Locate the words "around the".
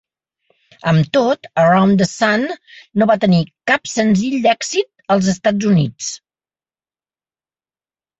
1.63-2.07